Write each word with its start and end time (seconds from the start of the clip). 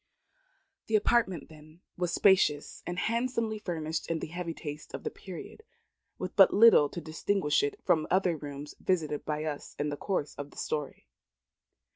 The 0.87 0.95
apartment, 0.95 1.47
then, 1.49 1.81
was 1.95 2.11
spacious 2.11 2.81
and 2.87 2.97
handsomely 2.97 3.59
furnished 3.59 4.09
in 4.09 4.17
the 4.17 4.25
heavy 4.33 4.55
taste 4.55 4.95
of 4.95 5.03
the 5.03 5.11
period, 5.11 5.61
with 6.17 6.35
but 6.35 6.51
little 6.51 6.89
to 6.89 6.99
distinguish 6.99 7.61
it 7.61 7.79
from 7.83 8.07
other 8.09 8.35
rooms 8.35 8.73
visited 8.79 9.25
by 9.25 9.43
us 9.43 9.75
in 9.77 9.89
the 9.89 9.97
course 9.97 10.33
of 10.39 10.49
this 10.49 10.61
story. 10.63 11.05